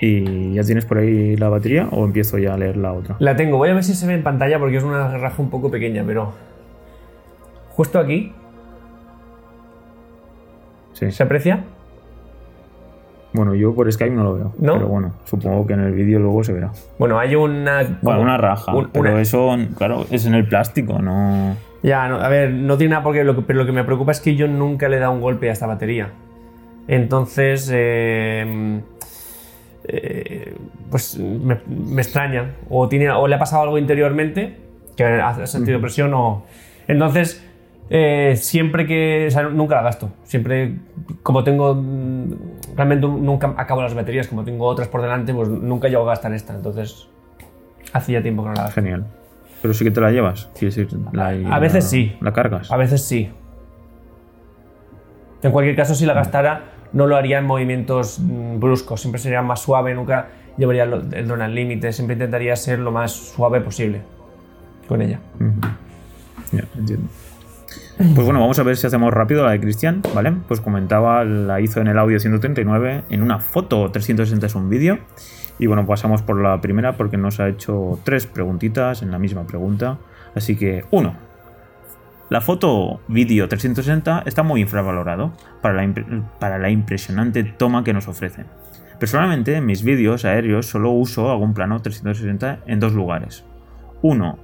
¿Y 0.00 0.54
ya 0.54 0.64
tienes 0.64 0.84
por 0.84 0.98
ahí 0.98 1.36
la 1.36 1.48
batería 1.48 1.88
o 1.90 2.04
empiezo 2.04 2.36
ya 2.38 2.54
a 2.54 2.58
leer 2.58 2.76
la 2.76 2.92
otra? 2.92 3.16
La 3.20 3.36
tengo, 3.36 3.56
voy 3.56 3.70
a 3.70 3.74
ver 3.74 3.84
si 3.84 3.94
se 3.94 4.06
ve 4.06 4.14
en 4.14 4.22
pantalla 4.22 4.58
porque 4.58 4.76
es 4.76 4.84
una 4.84 5.16
raja 5.16 5.40
un 5.40 5.50
poco 5.50 5.70
pequeña, 5.70 6.04
pero. 6.06 6.32
Justo 7.70 7.98
aquí, 7.98 8.32
Sí. 10.94 11.10
¿se 11.12 11.22
aprecia? 11.22 11.64
Bueno, 13.34 13.54
yo 13.54 13.74
por 13.74 13.92
Skype 13.92 14.14
no 14.14 14.22
lo 14.24 14.34
veo. 14.34 14.52
¿No? 14.58 14.74
Pero 14.74 14.86
bueno, 14.86 15.12
supongo 15.24 15.66
que 15.66 15.72
en 15.74 15.80
el 15.80 15.92
vídeo 15.92 16.20
luego 16.20 16.44
se 16.44 16.52
verá. 16.52 16.70
Bueno, 16.98 17.18
hay 17.18 17.34
una. 17.34 17.98
Bueno, 18.00 18.20
una 18.22 18.36
raja. 18.38 18.72
un- 18.74 18.90
pero 18.90 19.10
una- 19.10 19.20
eso, 19.20 19.56
claro, 19.76 20.06
es 20.10 20.24
en 20.26 20.34
el 20.34 20.46
plástico, 20.46 21.00
no. 21.02 21.56
Ya, 21.82 22.08
no, 22.08 22.16
a 22.16 22.28
ver, 22.28 22.50
no 22.50 22.78
tiene 22.78 22.92
nada 22.92 23.02
porque 23.02 23.24
lo 23.24 23.34
que, 23.36 23.42
pero 23.42 23.58
lo 23.58 23.66
que 23.66 23.72
me 23.72 23.84
preocupa 23.84 24.12
es 24.12 24.20
que 24.20 24.36
yo 24.36 24.46
nunca 24.48 24.88
le 24.88 24.96
he 24.96 25.00
dado 25.00 25.12
un 25.12 25.20
golpe 25.20 25.50
a 25.50 25.52
esta 25.52 25.66
batería. 25.66 26.10
Entonces, 26.86 27.68
eh, 27.74 28.80
eh, 29.88 30.54
pues 30.90 31.18
me, 31.18 31.58
me 31.66 32.02
extraña. 32.02 32.52
O, 32.70 32.88
tiene, 32.88 33.10
o 33.10 33.26
le 33.26 33.34
ha 33.34 33.38
pasado 33.38 33.62
algo 33.64 33.78
interiormente, 33.78 34.56
que 34.96 35.04
ha 35.04 35.46
sentido 35.46 35.80
presión, 35.80 36.14
o... 36.14 36.44
Entonces, 36.86 37.44
Eh, 37.90 38.34
siempre 38.36 38.86
que. 38.86 39.26
O 39.28 39.30
sea, 39.30 39.42
nunca 39.44 39.76
la 39.76 39.82
gasto. 39.82 40.10
Siempre. 40.24 40.76
Como 41.22 41.44
tengo. 41.44 41.74
mm, 41.74 42.32
Realmente 42.76 43.06
nunca 43.06 43.54
acabo 43.56 43.82
las 43.82 43.94
baterías, 43.94 44.26
como 44.26 44.42
tengo 44.44 44.66
otras 44.66 44.88
por 44.88 45.00
delante, 45.02 45.32
pues 45.34 45.48
nunca 45.48 45.88
llego 45.88 46.02
a 46.02 46.06
gastar 46.06 46.32
esta. 46.34 46.54
Entonces. 46.54 47.08
Hacía 47.92 48.22
tiempo 48.22 48.42
que 48.42 48.48
no 48.48 48.54
la 48.54 48.62
gasto. 48.64 48.74
Genial. 48.80 49.06
Pero 49.62 49.72
sí 49.74 49.84
que 49.84 49.90
te 49.90 50.00
la 50.00 50.10
llevas. 50.10 50.50
Quiero 50.58 50.74
decir, 50.74 50.88
la- 51.12 51.28
A 51.28 51.58
veces 51.60 51.84
la- 51.84 51.90
sí. 51.90 52.16
La 52.20 52.32
cargas. 52.32 52.70
A 52.72 52.76
veces 52.76 53.02
sí. 53.04 53.30
En 55.42 55.52
cualquier 55.52 55.76
caso, 55.76 55.94
si 55.94 56.06
la 56.06 56.14
gastara, 56.14 56.64
no 56.92 57.06
lo 57.06 57.16
haría 57.16 57.38
en 57.38 57.44
movimientos 57.44 58.18
mm, 58.18 58.58
bruscos. 58.58 59.00
Siempre 59.00 59.20
sería 59.20 59.42
más 59.42 59.60
suave, 59.60 59.94
nunca 59.94 60.28
llevaría 60.56 60.84
el 60.84 61.28
dron 61.28 61.42
al 61.42 61.54
límite. 61.54 61.92
Siempre 61.92 62.14
intentaría 62.14 62.56
ser 62.56 62.78
lo 62.78 62.90
más 62.92 63.12
suave 63.12 63.60
posible 63.60 64.00
con 64.88 65.02
ella. 65.02 65.20
Ya, 66.52 66.64
entiendo. 66.76 67.08
Pues 67.96 68.24
bueno, 68.24 68.40
vamos 68.40 68.58
a 68.58 68.64
ver 68.64 68.76
si 68.76 68.88
hacemos 68.88 69.14
rápido 69.14 69.44
la 69.44 69.52
de 69.52 69.60
Cristian, 69.60 70.02
¿vale? 70.14 70.32
Pues 70.48 70.60
comentaba, 70.60 71.24
la 71.24 71.60
hizo 71.60 71.80
en 71.80 71.86
el 71.86 71.96
audio 71.96 72.18
139, 72.18 73.04
en 73.08 73.22
una 73.22 73.38
foto 73.38 73.88
360 73.90 74.46
es 74.46 74.54
un 74.56 74.68
vídeo. 74.68 74.98
Y 75.60 75.66
bueno, 75.66 75.86
pasamos 75.86 76.20
por 76.22 76.40
la 76.40 76.60
primera 76.60 76.96
porque 76.96 77.16
nos 77.16 77.38
ha 77.38 77.48
hecho 77.48 78.00
tres 78.02 78.26
preguntitas 78.26 79.02
en 79.02 79.12
la 79.12 79.20
misma 79.20 79.46
pregunta. 79.46 79.98
Así 80.34 80.56
que, 80.56 80.84
uno, 80.90 81.14
la 82.30 82.40
foto 82.40 83.00
vídeo 83.06 83.48
360 83.48 84.24
está 84.26 84.42
muy 84.42 84.62
infravalorado 84.62 85.32
para 85.62 85.74
la, 85.74 85.94
para 86.40 86.58
la 86.58 86.70
impresionante 86.70 87.44
toma 87.44 87.84
que 87.84 87.92
nos 87.92 88.08
ofrece. 88.08 88.44
Personalmente, 88.98 89.54
en 89.54 89.66
mis 89.66 89.84
vídeos 89.84 90.24
aéreos 90.24 90.66
solo 90.66 90.90
uso 90.90 91.30
algún 91.30 91.54
plano 91.54 91.80
360 91.80 92.60
en 92.66 92.80
dos 92.80 92.92
lugares. 92.92 93.44
Uno, 94.02 94.38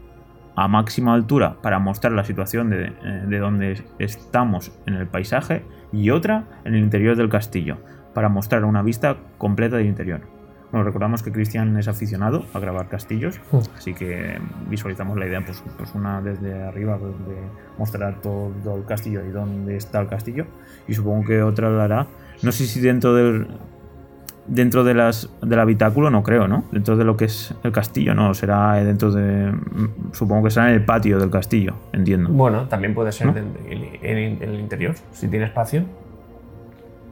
a 0.61 0.69
máxima 0.69 1.15
altura 1.15 1.57
para 1.63 1.79
mostrar 1.79 2.13
la 2.13 2.23
situación 2.23 2.69
de, 2.69 2.93
eh, 3.03 3.25
de 3.27 3.39
donde 3.39 3.83
estamos 3.99 4.73
en 4.85 4.93
el 4.93 5.07
paisaje 5.07 5.65
y 5.91 6.11
otra 6.11 6.45
en 6.67 6.75
el 6.75 6.83
interior 6.83 7.17
del 7.17 7.31
castillo 7.31 7.79
para 8.13 8.29
mostrar 8.29 8.67
una 8.67 8.83
vista 8.83 9.17
completa 9.39 9.79
del 9.79 9.87
interior. 9.87 10.21
Bueno, 10.71 10.85
recordamos 10.85 11.23
que 11.23 11.33
Cristian 11.33 11.79
es 11.79 11.89
aficionado 11.89 12.45
a 12.53 12.59
grabar 12.59 12.89
castillos, 12.89 13.41
Mm. 13.51 13.57
así 13.75 13.95
que 13.95 14.39
visualizamos 14.69 15.17
la 15.17 15.27
idea, 15.27 15.43
pues, 15.45 15.65
pues 15.79 15.95
una 15.95 16.21
desde 16.21 16.63
arriba 16.63 16.99
pues, 16.99 17.13
de 17.27 17.37
mostrar 17.79 18.21
todo 18.21 18.77
el 18.77 18.85
castillo 18.85 19.25
y 19.25 19.31
dónde 19.31 19.77
está 19.77 20.01
el 20.01 20.09
castillo, 20.09 20.45
y 20.87 20.93
supongo 20.93 21.25
que 21.27 21.43
otra 21.43 21.71
la 21.71 21.85
hará, 21.85 22.07
no 22.43 22.53
sé 22.53 22.67
si 22.67 22.81
dentro 22.81 23.15
del 23.15 23.49
dentro 24.51 24.85
de 24.85 24.95
las 24.95 25.31
del 25.41 25.59
habitáculo 25.61 26.11
no 26.11 26.23
creo, 26.23 26.47
¿no? 26.49 26.65
Dentro 26.73 26.97
de 26.97 27.05
lo 27.05 27.17
que 27.17 27.25
es 27.27 27.55
el 27.63 27.73
castillo, 27.73 28.15
no, 28.15 28.35
será 28.35 28.75
dentro 28.85 29.11
de 29.13 29.53
mm, 29.53 30.13
supongo 30.13 30.45
que 30.45 30.51
será 30.51 30.69
en 30.69 30.75
el 30.75 30.85
patio 30.85 31.19
del 31.19 31.31
castillo, 31.31 31.75
entiendo. 31.93 32.29
Bueno, 32.31 32.65
también 32.69 32.95
puede 32.95 33.13
ser 33.13 33.29
¿No? 33.29 33.37
en, 33.37 33.47
en- 34.03 34.43
en 34.43 34.49
el 34.51 34.61
interior, 34.61 34.95
si 35.13 35.29
tiene 35.29 35.47
espacio. 35.47 35.85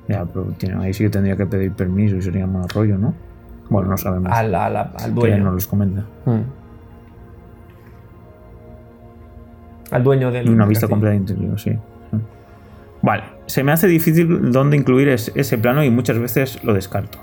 Ya, 0.09 0.25
pero 0.25 0.45
tiene- 0.59 0.83
ahí 0.85 0.93
sí 0.93 1.05
que 1.05 1.11
tendría 1.11 1.37
que 1.37 1.47
pedir 1.47 1.73
permiso 1.73 2.17
y 2.17 2.23
sería 2.23 2.47
más 2.47 2.73
rollo, 2.75 2.99
¿no? 2.99 3.15
Bueno, 3.71 3.91
no 3.91 3.97
sabemos. 3.97 4.33
Al, 4.33 4.55
al- 4.55 4.77
al 4.77 4.93
que 4.97 5.11
dueño. 5.11 5.45
nos 5.45 5.55
los 5.55 5.67
comenta. 5.67 6.03
Mm. 6.25 6.41
Al 9.91 10.03
dueño 10.05 10.31
del. 10.31 10.49
Una 10.49 10.67
vista 10.67 10.87
completa 10.89 11.11
de 11.13 11.17
interior, 11.17 11.59
sí. 11.59 11.73
Vale, 13.01 13.23
se 13.47 13.63
me 13.63 13.71
hace 13.73 13.87
difícil 13.87 14.51
dónde 14.51 14.77
incluir 14.77 15.09
es- 15.09 15.31
ese 15.37 15.57
plano 15.57 15.85
y 15.85 15.91
muchas 15.91 16.19
veces 16.19 16.63
lo 16.65 16.75
descarto. 16.75 17.19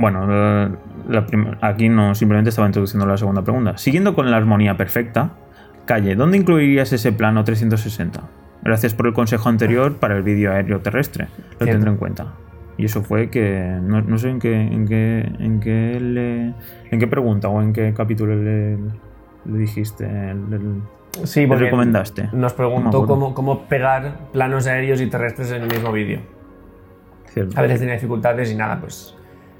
Bueno, 0.00 0.26
la- 0.26 0.70
la 1.08 1.26
prim- 1.26 1.56
aquí 1.60 1.88
no 1.88 2.14
simplemente 2.14 2.50
estaba 2.50 2.66
introduciendo 2.68 3.06
la 3.06 3.16
segunda 3.16 3.42
pregunta. 3.42 3.76
Siguiendo 3.78 4.14
con 4.14 4.30
la 4.30 4.36
armonía 4.36 4.76
perfecta, 4.76 5.32
Calle, 5.86 6.14
¿dónde 6.16 6.36
incluirías 6.36 6.92
ese 6.92 7.12
plano 7.12 7.44
360? 7.44 8.20
Gracias 8.62 8.92
por 8.92 9.06
el 9.06 9.14
consejo 9.14 9.48
anterior 9.48 9.96
para 9.96 10.16
el 10.16 10.22
vídeo 10.22 10.52
aéreo 10.52 10.80
terrestre. 10.80 11.24
Lo 11.24 11.40
Cierto. 11.58 11.64
tendré 11.66 11.90
en 11.90 11.96
cuenta. 11.96 12.26
Y 12.76 12.84
eso 12.84 13.02
fue 13.02 13.30
que. 13.30 13.78
No, 13.82 14.02
no 14.02 14.18
sé 14.18 14.28
en 14.30 14.38
qué, 14.38 14.54
en 14.60 14.86
qué. 14.86 15.20
en 15.38 15.60
qué 15.60 15.98
le- 16.00 16.54
en 16.90 16.98
qué 17.00 17.06
pregunta 17.06 17.48
o 17.48 17.62
en 17.62 17.72
qué 17.72 17.92
capítulo 17.94 18.36
le, 18.36 18.76
le 18.76 19.58
dijiste. 19.58 20.06
Sí, 21.24 21.46
le 21.46 21.56
recomendaste. 21.56 22.28
Nos 22.32 22.52
preguntó 22.52 23.06
cómo, 23.06 23.34
cómo 23.34 23.64
pegar 23.66 24.18
planos 24.32 24.66
aéreos 24.66 25.00
y 25.00 25.06
terrestres 25.08 25.50
en 25.52 25.62
el 25.62 25.68
mismo 25.68 25.90
vídeo. 25.90 26.20
Cierto. 27.32 27.58
A 27.58 27.62
veces 27.62 27.78
tiene 27.78 27.94
dificultades 27.94 28.52
y 28.52 28.54
nada, 28.54 28.78
pues. 28.80 29.16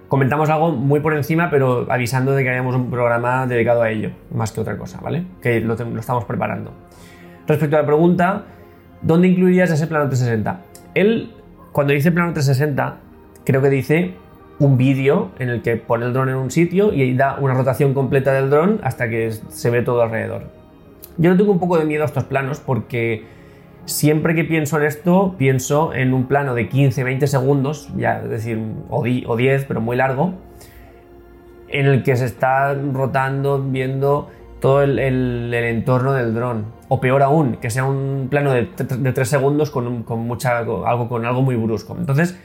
Comentamos 0.09 0.49
algo 0.49 0.73
muy 0.73 1.01
por 1.01 1.15
encima, 1.15 1.51
pero 1.51 1.87
avisando 1.91 2.33
de 2.33 2.43
que 2.43 2.49
haríamos 2.49 2.75
un 2.75 2.91
programa 2.91 3.47
dedicado 3.47 3.83
a 3.83 3.91
ello, 3.91 4.11
más 4.33 4.53
que 4.53 4.61
otra 4.63 4.79
cosa, 4.79 4.99
¿vale? 5.03 5.25
Que 5.43 5.61
lo, 5.61 5.75
estamos 5.75 6.25
preparando. 6.25 6.73
Respecto 7.47 7.77
a 7.77 7.81
la 7.81 7.87
pregunta, 7.87 8.45
¿dónde 9.03 9.29
incluirías 9.29 9.71
ese 9.71 9.87
plano 9.87 10.07
360? 10.07 10.61
Él, 10.95 11.31
cuando 11.73 11.93
dice 11.93 12.11
plano 12.11 12.33
360, 12.33 12.97
creo 13.45 13.61
que 13.61 13.69
dice 13.69 14.15
un 14.59 14.79
vídeo 14.79 15.31
en 15.39 15.51
el 15.51 15.61
que 15.61 15.77
pone 15.77 16.07
el 16.07 16.15
dron 16.15 16.31
en 16.31 16.37
un 16.37 16.51
sitio 16.51 16.93
y 16.93 17.15
da 17.15 17.37
una 17.39 17.53
rotación 17.53 17.93
completa 17.93 18.33
del 18.33 18.49
dron 18.49 18.81
hasta 18.83 19.11
que 19.11 19.31
se 19.31 19.71
ve 19.71 19.83
todo 19.83 20.03
alrededor. 20.03 20.45
Yo 21.19 21.31
le 21.31 21.37
tengo 21.37 21.53
un 21.53 21.59
poco 21.59 21.79
de 21.79 21.85
miedo 21.85 22.05
a 22.05 22.07
estos 22.07 22.25
planos 22.25 22.61
porque 22.61 23.25
siempre 23.89 24.35
que 24.35 24.45
pienso 24.45 24.79
en 24.79 24.85
esto, 24.87 25.35
pienso 25.39 25.95
en 25.95 26.15
un 26.15 26.27
plano 26.27 26.55
de 26.55 26.69
15-20 26.69 27.27
segundos, 27.27 27.91
ya 27.97 28.21
es 28.23 28.31
decir, 28.31 28.61
o, 28.89 29.05
o 29.27 29.37
10, 29.37 29.65
pero 29.65 29.81
muy 29.81 29.97
largo, 29.97 30.35
en 31.69 31.87
el 31.87 32.03
que 32.03 32.17
se 32.17 32.27
está 32.27 32.75
rotando, 32.75 33.63
viendo 33.63 34.29
todo 34.61 34.83
el, 34.83 34.99
entorno 35.53 36.13
del 36.13 36.35
dron. 36.35 36.67
O 36.89 37.01
peor 37.01 37.23
aún, 37.23 37.57
que 37.57 37.71
sea 37.71 37.85
un 37.85 38.29
plano 38.31 38.53
de, 38.53 38.65
3 38.65 39.29
segundos 39.29 39.71
con, 39.71 39.87
un- 39.87 40.05
algo, 40.45 41.09
con 41.09 41.27
algo 41.27 41.43
muy 41.43 41.57
brusco. 41.57 41.97
Entonces, 41.99 42.39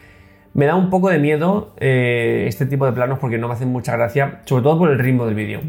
me 0.54 0.66
da 0.66 0.76
un 0.76 0.90
poco 0.90 1.10
de 1.10 1.18
miedo 1.20 1.74
eh, 1.80 2.46
este 2.48 2.66
tipo 2.66 2.86
de 2.86 2.92
planos 2.92 3.20
porque 3.20 3.38
no 3.38 3.48
me 3.48 3.54
hacen 3.54 3.70
mucha 3.70 3.94
gracia, 3.94 4.42
sobre 4.46 4.64
todo 4.64 4.78
por 4.78 4.92
el 4.92 5.00
ritmo 5.00 5.26
del 5.26 5.36
vídeo. 5.36 5.62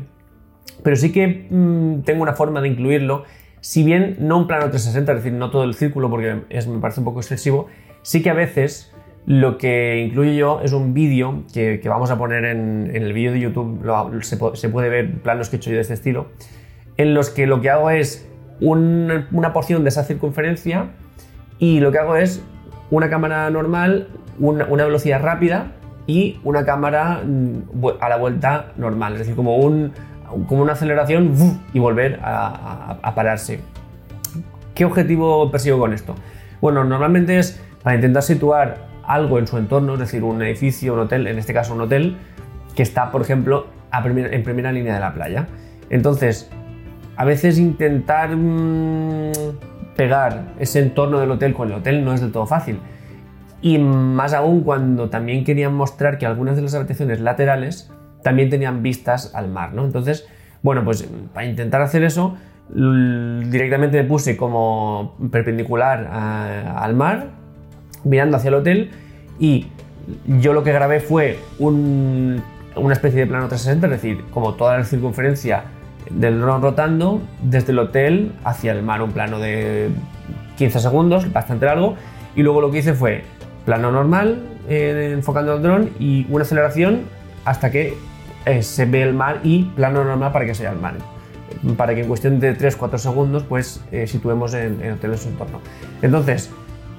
Pero 0.82 0.96
sí 0.96 1.12
que 1.12 1.46
mm, 1.50 2.02
tengo 2.02 2.22
una 2.22 2.34
forma 2.34 2.60
de 2.60 2.68
incluirlo, 2.68 3.24
si 3.64 3.82
bien 3.82 4.16
no 4.20 4.36
un 4.36 4.46
plano 4.46 4.64
360, 4.68 5.10
es 5.12 5.18
decir, 5.24 5.32
no 5.32 5.50
todo 5.50 5.64
el 5.64 5.72
círculo 5.72 6.10
porque 6.10 6.34
me 6.34 6.78
parece 6.80 7.00
un 7.00 7.04
poco 7.06 7.20
excesivo, 7.20 7.68
sí 8.02 8.22
que 8.22 8.28
a 8.28 8.34
veces 8.34 8.92
lo 9.24 9.56
que 9.56 10.04
incluyo 10.06 10.32
yo 10.32 10.60
es 10.62 10.72
un 10.74 10.92
vídeo 10.92 11.44
que, 11.54 11.80
vamos 11.86 12.10
a 12.10 12.18
poner 12.18 12.44
en, 12.44 12.90
el 12.94 13.14
vídeo 13.14 13.32
de 13.32 13.40
YouTube, 13.40 13.82
lo- 13.82 14.10
se, 14.22 14.36
se 14.52 14.68
puede 14.68 14.90
ver 14.90 15.14
planos 15.22 15.48
que 15.48 15.56
he 15.56 15.58
hecho 15.58 15.70
yo 15.70 15.76
de 15.76 15.80
este 15.80 15.94
estilo, 15.94 16.26
en 16.98 17.14
los 17.14 17.30
que 17.30 17.46
lo 17.46 17.62
que 17.62 17.70
hago 17.70 17.88
es 17.88 18.28
un- 18.60 19.24
una 19.32 19.54
porción 19.54 19.82
de 19.82 19.88
esa 19.88 20.04
circunferencia 20.04 20.90
y 21.58 21.80
lo 21.80 21.90
que 21.90 21.98
hago 22.00 22.16
es 22.16 22.44
una 22.90 23.08
cámara 23.08 23.48
normal, 23.48 24.08
una, 24.38 24.66
una 24.66 24.84
velocidad 24.84 25.22
rápida 25.22 25.72
y 26.06 26.38
una 26.44 26.66
cámara 26.66 27.22
mm, 27.24 27.86
a 27.98 28.10
la 28.10 28.18
vuelta 28.18 28.72
normal, 28.76 29.14
es 29.14 29.20
decir, 29.20 29.34
como, 29.34 29.56
un, 29.56 29.92
como 30.48 30.62
una 30.62 30.72
aceleración 30.72 31.32
y 31.72 31.78
volver 31.78 32.20
a, 32.22 33.12
pararse. 33.14 33.60
¿Qué 34.74 34.84
objetivo 34.84 35.50
persigo 35.50 35.78
con 35.78 35.92
esto? 35.92 36.14
Bueno, 36.60 36.84
normalmente 36.84 37.38
es 37.38 37.60
para 37.82 37.96
intentar 37.96 38.22
situar 38.22 38.86
algo 39.06 39.38
en 39.38 39.46
su 39.46 39.58
entorno, 39.58 39.94
es 39.94 40.00
decir, 40.00 40.24
un 40.24 40.42
edificio, 40.42 40.94
un 40.94 41.00
hotel, 41.00 41.26
en 41.26 41.38
este 41.38 41.52
caso 41.52 41.74
un 41.74 41.82
hotel, 41.82 42.16
que 42.74 42.82
está, 42.82 43.10
por 43.10 43.22
ejemplo, 43.22 43.66
en 43.92 44.42
primera 44.42 44.72
línea 44.72 44.94
de 44.94 45.00
la 45.00 45.14
playa. 45.14 45.46
Entonces, 45.90 46.50
a 47.16 47.24
veces 47.24 47.58
intentar 47.58 48.34
mm, 48.34 49.32
pegar 49.96 50.54
ese 50.58 50.80
entorno 50.80 51.20
del 51.20 51.30
hotel 51.30 51.54
con 51.54 51.68
el 51.68 51.74
hotel 51.74 52.04
no 52.04 52.12
es 52.12 52.20
del 52.20 52.32
todo 52.32 52.46
fácil. 52.46 52.80
Y 53.62 53.78
más 53.78 54.34
aún 54.34 54.62
cuando 54.62 55.08
también 55.08 55.44
querían 55.44 55.74
mostrar 55.74 56.18
que 56.18 56.26
algunas 56.26 56.56
de 56.56 56.62
las 56.62 56.74
habitaciones 56.74 57.20
laterales 57.20 57.90
también 58.24 58.50
tenían 58.50 58.82
vistas 58.82 59.32
al 59.36 59.48
mar, 59.48 59.72
¿no? 59.74 59.84
Entonces, 59.84 60.26
bueno, 60.62 60.82
pues 60.84 61.08
para 61.32 61.46
intentar 61.46 61.80
hacer 61.82 62.02
eso, 62.02 62.36
directamente 62.68 64.02
me 64.02 64.08
puse 64.08 64.36
como 64.36 65.14
perpendicular 65.30 66.08
al 66.76 66.94
mar, 66.94 67.28
mirando 68.02 68.36
hacia 68.36 68.48
el 68.48 68.54
hotel, 68.54 68.90
y 69.38 69.66
yo 70.40 70.52
lo 70.52 70.62
que 70.64 70.72
grabé 70.72 71.00
fue 71.00 71.38
un- 71.58 72.42
una 72.76 72.92
especie 72.92 73.20
de 73.20 73.26
plano 73.26 73.46
360, 73.48 73.86
es 73.86 73.92
decir, 74.02 74.24
como 74.32 74.54
toda 74.54 74.78
la 74.78 74.84
circunferencia 74.84 75.64
del 76.10 76.40
dron 76.40 76.60
rotando 76.60 77.20
desde 77.42 77.72
el 77.72 77.78
hotel 77.78 78.32
hacia 78.44 78.72
el 78.72 78.82
mar, 78.82 79.00
un 79.02 79.12
plano 79.12 79.38
de 79.38 79.88
15 80.56 80.80
segundos, 80.80 81.32
bastante 81.32 81.66
largo, 81.66 81.94
y 82.34 82.42
luego 82.42 82.60
lo 82.60 82.70
que 82.70 82.78
hice 82.78 82.94
fue 82.94 83.22
plano 83.64 83.90
normal, 83.92 84.42
eh, 84.68 85.10
enfocando 85.14 85.54
el 85.54 85.62
dron, 85.62 85.90
y 85.98 86.26
una 86.30 86.42
aceleración 86.42 87.02
hasta 87.44 87.70
que 87.70 87.96
eh, 88.46 88.62
se 88.62 88.84
ve 88.84 89.02
el 89.02 89.14
mar 89.14 89.40
y 89.42 89.64
plano 89.64 90.04
normal 90.04 90.32
para 90.32 90.46
que 90.46 90.54
se 90.54 90.62
vea 90.62 90.72
el 90.72 90.78
mar. 90.78 90.94
Para 91.76 91.94
que 91.94 92.02
en 92.02 92.08
cuestión 92.08 92.40
de 92.40 92.56
3-4 92.56 92.98
segundos 92.98 93.44
pues 93.44 93.82
eh, 93.92 94.06
situemos 94.06 94.54
en, 94.54 94.82
en 94.82 94.98
en 95.00 95.18
su 95.18 95.28
entorno. 95.28 95.60
Entonces, 96.02 96.50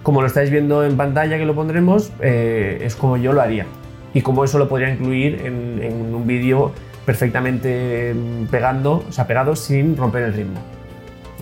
como 0.05 0.21
lo 0.21 0.27
estáis 0.27 0.51
viendo 0.51 0.85
en 0.85 0.97
pantalla 0.97 1.39
que 1.39 1.47
lo 1.47 1.55
pondremos, 1.55 2.13
eh, 2.19 2.77
es 2.81 2.95
como 2.95 3.17
yo 3.17 3.33
lo 3.33 3.41
haría. 3.41 3.65
Y 4.13 4.21
como 4.21 4.43
eso 4.43 4.59
lo 4.59 4.69
podría 4.69 4.91
incluir 4.91 5.41
en, 5.43 6.13
un 6.13 6.27
vídeo 6.27 6.73
perfectamente 7.07 8.13
mm, 8.13 8.45
pegando, 8.45 9.03
o 9.09 9.11
sea, 9.11 9.25
pegado 9.25 9.55
sin 9.55 9.97
romper 9.97 10.21
el 10.25 10.33
ritmo. 10.33 10.59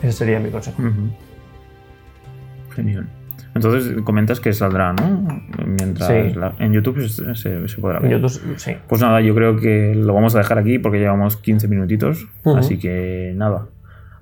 Ese 0.01 0.13
sería 0.13 0.39
mi 0.39 0.49
consejo. 0.49 0.81
Genial. 2.73 3.05
Entonces 3.55 4.01
comentas 4.03 4.39
que 4.39 4.51
saldrá, 4.53 4.93
¿no? 4.93 5.41
Mientras 5.65 6.09
Sí. 6.09 6.37
la- 6.37 6.53
en 6.59 6.73
YouTube 6.73 7.07
se, 7.07 7.35
se- 7.35 7.67
se 7.67 7.81
podrá 7.81 7.97
En 7.97 8.03
ver. 8.03 8.11
YouTube, 8.19 8.55
sí. 8.57 8.75
Pues 8.87 9.01
nada, 9.01 9.21
yo 9.21 9.35
creo 9.35 9.57
que 9.57 9.93
lo 9.95 10.13
vamos 10.13 10.33
a 10.35 10.39
dejar 10.39 10.57
aquí 10.57 10.79
porque 10.79 10.99
llevamos 10.99 11.37
15 11.37 11.67
minutitos. 11.67 12.27
Así 12.45 12.79
que 12.79 13.33
nada, 13.35 13.67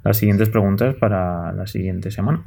las 0.03 0.17
siguientes 0.17 0.50
preguntas 0.50 0.95
para 0.95 1.51
la 1.53 1.65
siguiente 1.67 2.11
semana. 2.11 2.43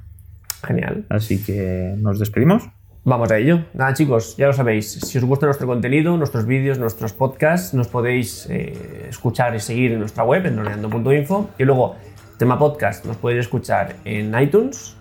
Genial. 0.66 1.04
Así 1.08 1.42
que 1.42 1.94
nos 1.98 2.18
despedimos. 2.18 2.68
Vamos 3.06 3.30
a 3.30 3.36
ello. 3.36 3.60
Nada, 3.74 3.92
chicos, 3.92 4.34
ya 4.38 4.46
lo 4.46 4.54
sabéis. 4.54 4.90
Si 4.92 5.18
os 5.18 5.24
gusta 5.24 5.44
nuestro 5.44 5.66
contenido, 5.66 6.16
nuestros 6.16 6.46
vídeos, 6.46 6.78
nuestros 6.78 7.12
podcasts, 7.12 7.74
nos 7.74 7.88
podéis 7.88 8.46
eh, 8.50 9.06
escuchar 9.10 9.54
y 9.54 9.60
seguir 9.60 9.92
en 9.92 9.98
nuestra 9.98 10.24
web, 10.24 10.46
en 10.46 10.56
droneando.info. 10.56 11.50
Y 11.58 11.64
luego, 11.64 11.96
tema 12.38 12.58
podcast, 12.58 13.04
nos 13.04 13.18
podéis 13.18 13.40
escuchar 13.40 13.96
en 14.06 14.32
iTunes, 14.40 14.96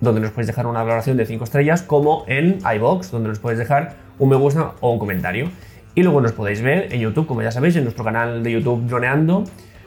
donde 0.00 0.20
nos 0.20 0.30
podéis 0.30 0.48
dejar 0.48 0.66
una 0.66 0.82
valoración 0.82 1.16
de 1.16 1.26
5 1.26 1.44
estrellas, 1.44 1.82
como 1.82 2.24
en 2.26 2.58
iBox, 2.76 3.10
donde 3.10 3.28
nos 3.28 3.38
podéis 3.38 3.58
dejar 3.58 3.96
un 4.18 4.28
me 4.28 4.36
gusta 4.36 4.72
o 4.80 4.92
un 4.92 4.98
comentario. 4.98 5.50
Y 5.94 6.02
luego 6.02 6.20
nos 6.20 6.32
podéis 6.32 6.62
ver 6.62 6.92
en 6.92 7.00
YouTube, 7.00 7.26
como 7.26 7.42
ya 7.42 7.50
sabéis, 7.50 7.76
en 7.76 7.84
nuestro 7.84 8.04
canal 8.04 8.42
de 8.42 8.52
YouTube 8.52 8.86
Droneando, 8.86 9.44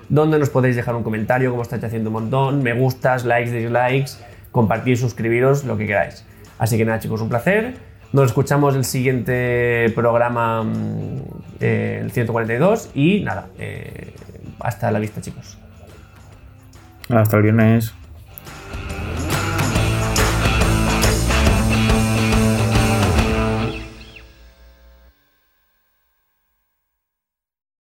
donde 0.10 0.38
nos 0.39 0.50
podéis 0.50 0.75
dejar 0.75 0.96
un 0.96 1.03
comentario, 1.03 1.51
como 1.51 1.62
estáis 1.62 1.84
haciendo 1.84 2.10
un 2.10 2.13
montón, 2.15 2.63
me 2.63 2.74
gustas, 2.74 3.24
likes, 3.24 3.51
dislikes, 3.51 4.12
compartir, 4.51 4.98
suscribiros, 4.98 5.63
lo 5.63 5.77
que 5.77 5.88
queráis. 5.88 6.25
Así 6.60 6.77
que 6.77 6.86
nada, 6.86 7.00
chicos, 7.00 7.22
un 7.22 7.30
placer. 7.30 7.75
Nos 8.12 8.25
escuchamos 8.25 8.75
el 8.75 8.84
siguiente 8.84 9.89
programa, 9.96 10.63
mm, 10.63 11.22
eh, 11.62 12.00
el 12.01 12.12
142, 12.12 12.91
y 12.94 13.22
nada, 13.22 13.48
eh, 13.58 14.13
hasta 14.60 14.91
la 14.91 15.00
vista, 15.00 15.22
chicos. 15.22 15.58
Hasta 17.10 17.38
el 17.38 17.44
viernes. 17.44 18.00